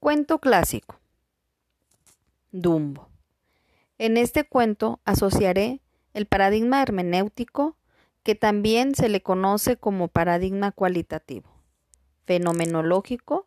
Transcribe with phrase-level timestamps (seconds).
[0.00, 0.98] Cuento clásico.
[2.52, 3.10] Dumbo.
[3.98, 5.82] En este cuento asociaré
[6.14, 7.76] el paradigma hermenéutico,
[8.22, 11.50] que también se le conoce como paradigma cualitativo,
[12.24, 13.46] fenomenológico,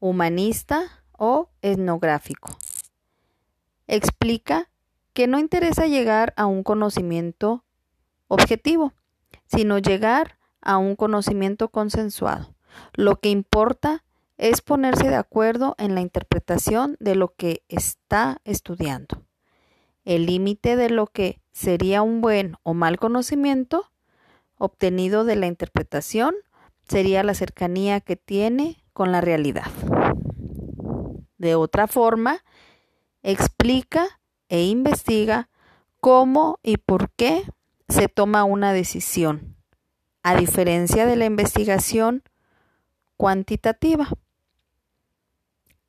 [0.00, 2.58] humanista o etnográfico.
[3.86, 4.70] Explica
[5.12, 7.64] que no interesa llegar a un conocimiento
[8.26, 8.92] objetivo,
[9.46, 12.56] sino llegar a un conocimiento consensuado.
[12.94, 14.02] Lo que importa
[14.40, 19.26] es ponerse de acuerdo en la interpretación de lo que está estudiando.
[20.06, 23.90] El límite de lo que sería un buen o mal conocimiento
[24.56, 26.34] obtenido de la interpretación
[26.88, 29.70] sería la cercanía que tiene con la realidad.
[31.36, 32.42] De otra forma,
[33.22, 35.50] explica e investiga
[36.00, 37.44] cómo y por qué
[37.90, 39.56] se toma una decisión,
[40.22, 42.22] a diferencia de la investigación
[43.18, 44.08] cuantitativa,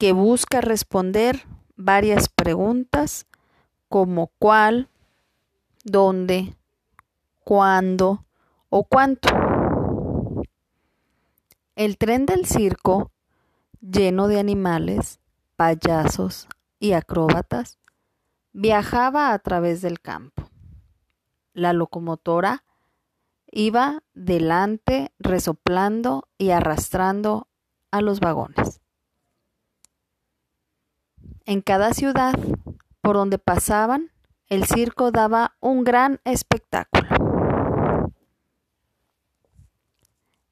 [0.02, 3.28] que busca responder varias preguntas
[3.88, 4.90] como cuál,
[5.84, 6.58] dónde,
[7.44, 8.26] cuándo
[8.70, 9.30] o cuánto.
[11.76, 13.12] El tren del circo,
[13.80, 15.20] lleno de animales,
[15.56, 16.48] payasos
[16.80, 17.78] y acróbatas,
[18.54, 20.50] viajaba a través del campo.
[21.54, 22.64] La locomotora
[23.52, 27.48] iba delante resoplando y arrastrando
[27.92, 28.82] a los vagones.
[31.52, 32.40] En cada ciudad
[33.02, 34.10] por donde pasaban,
[34.48, 37.10] el circo daba un gran espectáculo.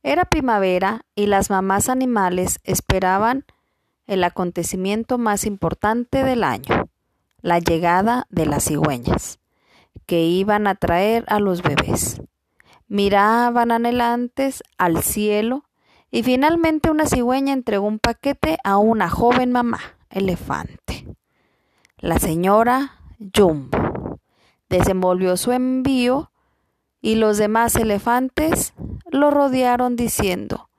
[0.04, 3.46] Era primavera y las mamás animales esperaban
[4.08, 6.90] el acontecimiento más importante del año,
[7.42, 9.40] la llegada de las cigüeñas,
[10.06, 12.22] que iban a traer a los bebés.
[12.90, 15.64] Miraban anhelantes al cielo
[16.12, 21.06] y finalmente una cigüeña entregó un paquete a una joven mamá elefante.
[21.98, 23.00] La señora
[23.36, 24.20] Jumbo
[24.70, 26.32] desenvolvió su envío
[27.02, 28.74] y los demás elefantes
[29.12, 30.70] lo rodearon diciendo,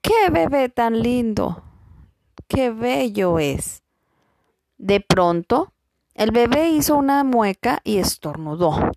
[0.00, 1.62] ¡Qué bebé tan lindo!
[2.48, 3.82] ¡Qué bello es!
[4.78, 5.72] De pronto,
[6.14, 8.92] el bebé hizo una mueca y estornudó.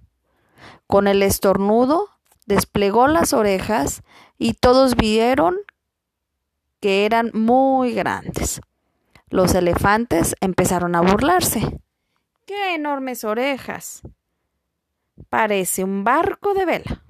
[0.88, 2.10] Con el estornudo
[2.46, 4.04] desplegó las orejas
[4.38, 5.58] y todos vieron
[6.80, 8.62] que eran muy grandes.
[9.34, 11.82] Los elefantes empezaron a burlarse.
[12.46, 14.04] ¡Qué enormes orejas!
[15.28, 17.04] Parece un barco de vela.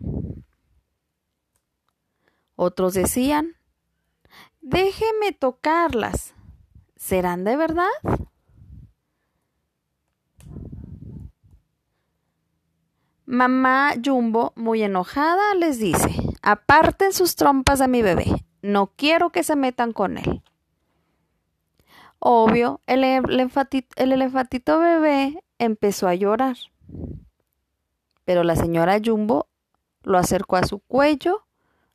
[2.55, 3.57] Otros decían,
[4.61, 6.33] déjeme tocarlas.
[6.95, 7.91] ¿Serán de verdad?
[13.25, 19.43] Mamá Jumbo, muy enojada, les dice, aparten sus trompas a mi bebé, no quiero que
[19.43, 20.42] se metan con él.
[22.25, 26.55] Obvio, el, elefantito, bebé empezó a llorar,
[28.23, 29.49] pero la señora Jumbo
[30.03, 31.45] lo acercó a su cuello,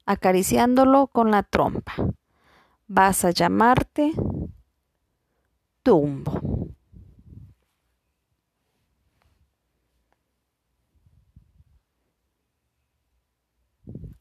[0.05, 1.95] acariciándolo con la trompa.
[2.89, 4.13] Vas a llamarte
[5.83, 6.75] Tumbo.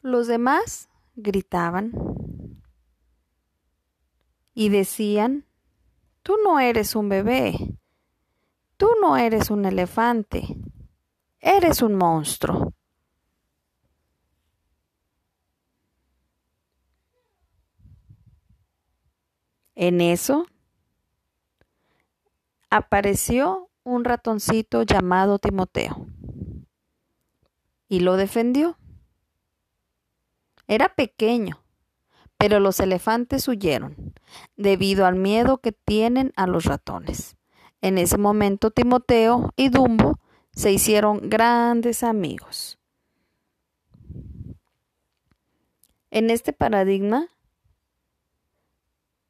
[0.01, 1.91] Los demás gritaban
[4.53, 5.46] y decían,
[6.27, 7.55] tú no eres un bebé,
[8.75, 10.57] tú no eres un elefante,
[11.39, 12.73] eres un monstruo.
[19.73, 20.47] En eso
[22.69, 26.07] apareció un ratoncito llamado Timoteo
[27.87, 28.77] y lo defendió.
[30.67, 31.63] Era pequeño,
[32.37, 34.13] pero los elefantes huyeron,
[34.55, 37.35] debido al miedo que tienen a los ratones.
[37.81, 40.19] En ese momento Timoteo y Dumbo
[40.51, 42.77] se hicieron grandes amigos.
[46.09, 47.27] En este paradigma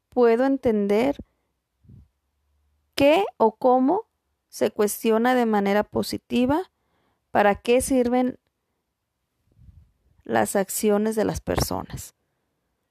[0.08, 1.16] puedo entender
[2.94, 4.06] qué o cómo
[4.48, 6.70] se cuestiona de manera positiva
[7.30, 8.38] para qué sirven
[10.24, 12.14] las acciones de las personas.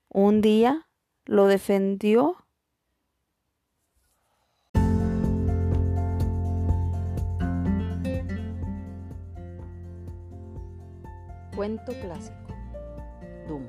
[0.10, 0.88] Un día
[1.26, 2.38] lo defendió
[11.54, 12.38] Cuento clásico.
[13.50, 13.68] Dumbo.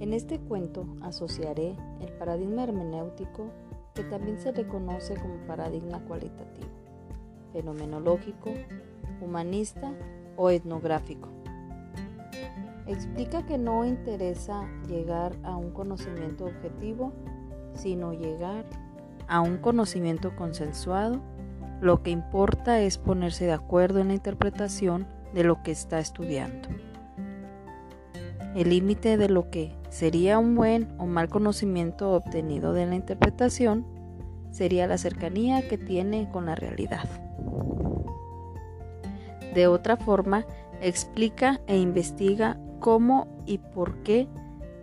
[0.00, 3.50] En este cuento asociaré el paradigma hermenéutico
[3.94, 6.68] que también se le conoce como paradigma cualitativo,
[7.52, 8.52] fenomenológico,
[9.22, 9.94] humanista
[10.36, 11.29] o etnográfico
[12.92, 17.12] explica que no interesa llegar a un conocimiento objetivo,
[17.74, 18.64] sino llegar
[19.28, 21.20] a un conocimiento consensuado.
[21.80, 26.68] Lo que importa es ponerse de acuerdo en la interpretación de lo que está estudiando.
[28.54, 33.86] El límite de lo que sería un buen o mal conocimiento obtenido de la interpretación
[34.50, 37.08] sería la cercanía que tiene con la realidad.
[39.54, 40.44] De otra forma,
[40.80, 44.28] explica e investiga cómo y por qué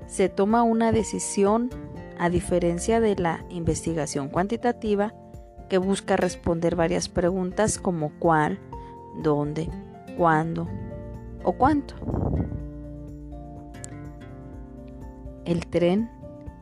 [0.07, 1.69] se toma una decisión
[2.17, 5.13] a diferencia de la investigación cuantitativa
[5.69, 8.59] que busca responder varias preguntas como cuál,
[9.21, 9.69] dónde,
[10.17, 10.67] cuándo
[11.43, 11.95] o cuánto.
[15.45, 16.09] El tren,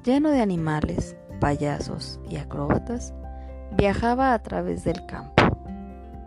[0.04, 3.14] lleno de animales, payasos y acróbatas,
[3.72, 5.44] viajaba a través del campo.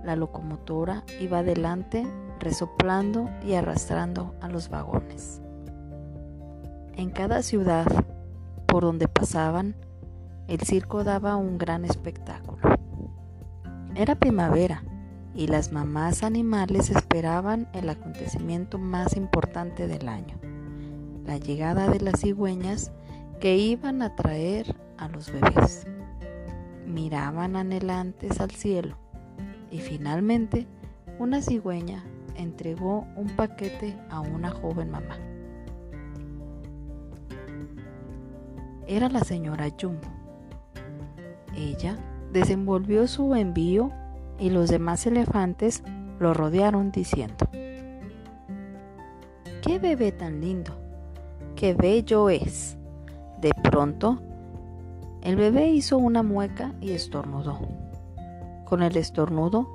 [0.04, 2.06] La locomotora iba adelante
[2.40, 5.40] resoplando y arrastrando a los vagones.
[6.94, 7.86] En cada ciudad
[8.66, 9.74] por donde pasaban,
[10.46, 12.58] el circo daba un gran espectáculo.
[13.94, 14.82] Era primavera
[15.34, 20.38] y las mamás animales esperaban el acontecimiento más importante del año,
[21.24, 22.92] la llegada de las cigüeñas
[23.40, 25.86] que iban a traer a los bebés.
[26.86, 28.96] Miraban anhelantes al cielo
[29.70, 30.66] y finalmente
[31.18, 32.04] una cigüeña
[32.38, 35.18] entregó un paquete a una joven mamá.
[38.86, 40.08] Era la señora Jumbo.
[41.54, 41.98] Ella
[42.32, 43.90] desenvolvió su envío
[44.38, 45.82] y los demás elefantes
[46.18, 47.48] lo rodearon diciendo,
[49.62, 50.72] ¡Qué bebé tan lindo!
[51.54, 52.78] ¡Qué bello es!
[53.40, 54.22] De pronto,
[55.22, 57.58] el bebé hizo una mueca y estornudó.
[58.64, 59.68] Con el estornudo,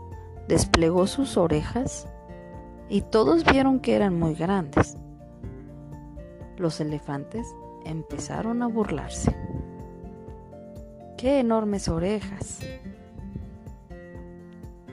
[0.48, 2.08] desplegó sus orejas
[2.94, 4.98] y todos vieron que eran muy grandes.
[6.58, 7.48] Los elefantes
[7.86, 9.36] empezaron a burlarse.
[11.18, 12.60] ¡Qué enormes orejas!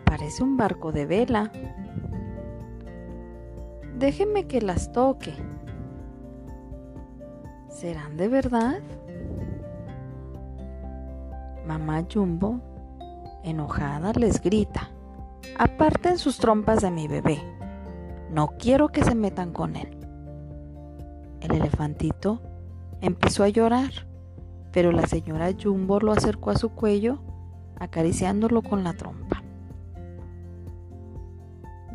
[0.06, 1.52] Parece un barco de vela.
[3.99, 5.35] Déjeme que las toque.
[7.69, 8.81] ¿Serán de verdad?
[11.67, 12.62] Mamá Jumbo,
[13.44, 14.88] enojada, les grita.
[15.58, 17.61] Aparten sus trompas de mi bebé.
[18.31, 19.97] No quiero que se metan con él.
[21.41, 22.41] El elefantito
[23.00, 23.91] empezó a llorar,
[24.73, 27.19] pero la señora Jumbo lo acercó a su cuello,
[27.79, 29.43] acariciándolo con la trompa.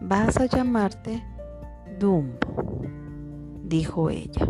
[0.01, 1.23] Vas a llamarte
[1.99, 2.83] Dumbo,
[3.63, 4.45] dijo ella.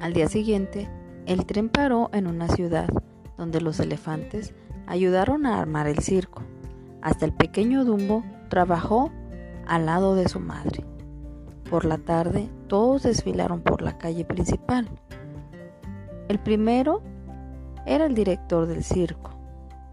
[0.00, 0.88] Al día siguiente,
[1.26, 2.88] el tren paró en una ciudad
[3.36, 4.54] donde los elefantes
[4.86, 6.42] ayudaron a armar el circo.
[7.02, 9.10] Hasta el pequeño Dumbo trabajó
[9.66, 10.84] al lado de su madre.
[11.70, 14.88] Por la tarde, todos desfilaron por la calle principal.
[16.28, 17.02] El primero
[17.86, 19.30] era el director del circo.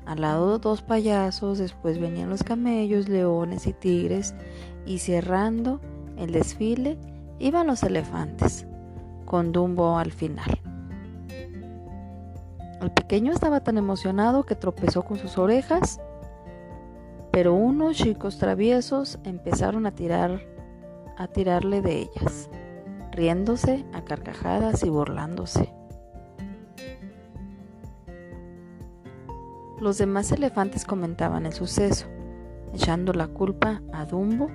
[0.06, 4.34] Al lado de dos payasos, después venían los camellos, leones y tigres,
[4.86, 5.80] y cerrando
[6.18, 6.98] el desfile
[7.40, 8.66] iban los elefantes,
[9.26, 10.60] con Dumbo al final.
[12.82, 16.00] El pequeño estaba tan emocionado que tropezó con sus orejas
[17.38, 20.42] pero unos chicos traviesos empezaron a tirar
[21.18, 22.50] a tirarle de ellas,
[23.12, 25.72] riéndose a carcajadas y burlándose.
[29.80, 32.08] Los demás elefantes comentaban el suceso,
[32.74, 34.48] echando la culpa a Dumbo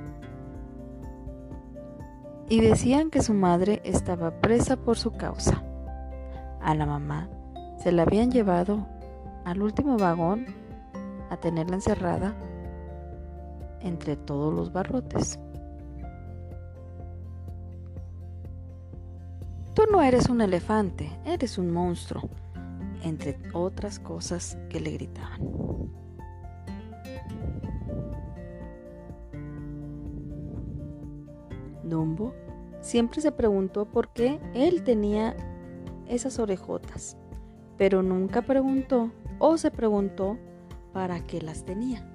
[2.48, 5.62] y decían que su madre estaba presa por su causa.
[6.60, 7.28] A la mamá
[7.78, 8.88] se la habían llevado
[9.44, 10.46] al último vagón
[11.30, 12.34] a tenerla encerrada
[13.82, 15.38] entre todos los barrotes.
[19.74, 22.28] Tú no eres un elefante, eres un monstruo,
[23.02, 25.40] entre otras cosas que le gritaban.
[31.84, 32.34] Dumbo
[32.80, 35.36] siempre se preguntó por qué él tenía
[36.06, 37.16] esas orejotas,
[37.78, 40.36] pero nunca preguntó o se preguntó
[40.92, 42.06] para qué las tenía.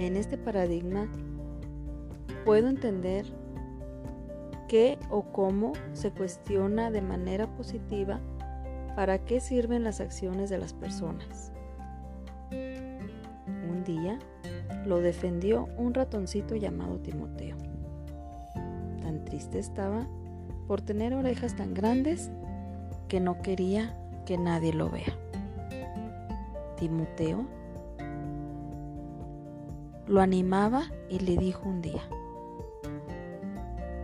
[0.00, 1.08] En este paradigma
[2.46, 3.26] puedo entender
[4.66, 8.18] qué o cómo se cuestiona de manera positiva
[8.96, 11.52] para qué sirven las acciones de las personas.
[12.50, 14.18] Un día
[14.86, 17.58] lo defendió un ratoncito llamado Timoteo.
[19.02, 20.06] Tan triste estaba
[20.66, 22.30] por tener orejas tan grandes
[23.06, 25.14] que no quería que nadie lo vea.
[26.78, 27.59] Timoteo
[30.10, 32.02] lo animaba y le dijo un día,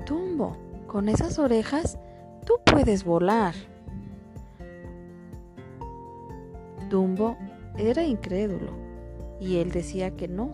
[0.07, 1.99] Dumbo, con esas orejas
[2.47, 3.55] tú puedes volar.
[6.89, 7.37] Dumbo
[7.77, 8.71] era incrédulo
[9.41, 10.53] y él decía que no.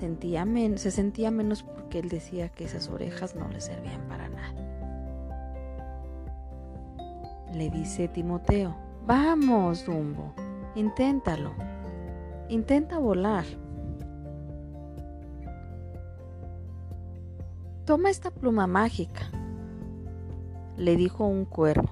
[0.00, 0.44] Sentía
[0.74, 4.52] se sentía menos porque él decía que esas orejas no le servían para nada.
[7.54, 8.74] Le dice Timoteo,
[9.06, 10.34] vamos, Dumbo,
[10.74, 11.52] inténtalo,
[12.48, 13.44] intenta volar.
[17.84, 19.22] Toma esta pluma mágica,
[20.76, 21.90] le dijo un cuervo,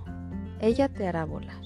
[0.61, 1.61] ella te hará volar.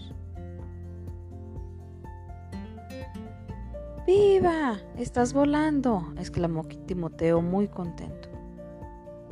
[4.07, 4.79] ¡Viva!
[4.97, 6.15] ¡Estás volando!
[6.19, 8.31] exclamó Timoteo muy contento,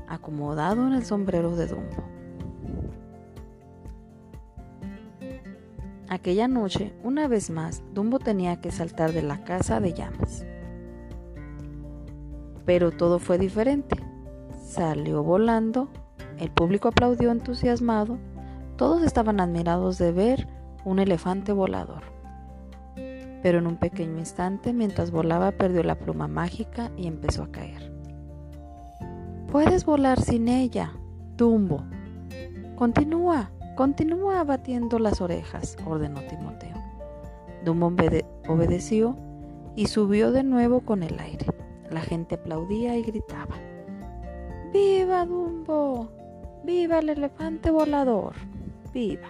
[0.08, 2.04] acomodado en el sombrero de Dumbo.
[6.10, 10.44] Aquella noche, una vez más, Dumbo tenía que saltar de la casa de llamas.
[12.66, 14.11] Pero todo fue diferente.
[14.72, 15.88] Salió volando,
[16.38, 18.18] el público aplaudió entusiasmado,
[18.76, 20.48] todos estaban admirados de ver
[20.84, 22.12] un elefante volador
[23.42, 27.92] pero en un pequeño instante, mientras volaba, perdió la pluma mágica y empezó a caer.
[29.50, 30.92] Puedes volar sin ella,
[31.36, 31.82] Dumbo.
[32.76, 36.76] Continúa, continúa batiendo las orejas, ordenó Timoteo.
[37.64, 37.92] Dumbo
[38.48, 39.16] obedeció
[39.74, 41.46] y subió de nuevo con el aire.
[41.90, 43.56] La gente aplaudía y gritaba.
[44.72, 46.08] ¡Viva Dumbo!
[46.64, 48.32] ¡Viva el elefante volador!
[48.94, 49.28] ¡Viva!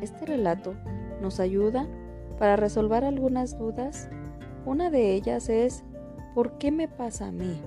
[0.00, 0.74] Este relato
[1.20, 1.88] nos ayuda
[2.38, 4.08] para resolver algunas dudas.
[4.64, 5.82] Una de ellas es,
[6.34, 7.60] ¿por qué me pasa a mí?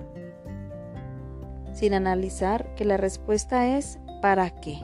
[1.74, 4.78] Sin analizar que la respuesta es, ¿para qué?